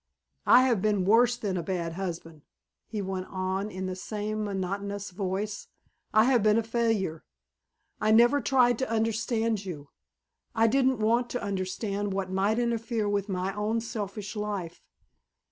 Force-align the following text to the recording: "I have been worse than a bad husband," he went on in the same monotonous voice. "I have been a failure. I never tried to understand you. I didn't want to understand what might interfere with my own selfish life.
"I 0.47 0.63
have 0.63 0.81
been 0.81 1.05
worse 1.05 1.37
than 1.37 1.57
a 1.57 1.61
bad 1.61 1.93
husband," 1.93 2.41
he 2.87 3.03
went 3.03 3.27
on 3.29 3.69
in 3.69 3.85
the 3.85 3.95
same 3.95 4.43
monotonous 4.43 5.11
voice. 5.11 5.67
"I 6.11 6.23
have 6.23 6.41
been 6.41 6.57
a 6.57 6.63
failure. 6.63 7.23
I 7.99 8.09
never 8.09 8.41
tried 8.41 8.79
to 8.79 8.89
understand 8.89 9.63
you. 9.63 9.89
I 10.55 10.65
didn't 10.65 10.97
want 10.97 11.29
to 11.29 11.43
understand 11.43 12.13
what 12.13 12.31
might 12.31 12.57
interfere 12.57 13.07
with 13.07 13.29
my 13.29 13.53
own 13.55 13.79
selfish 13.79 14.35
life. 14.35 14.81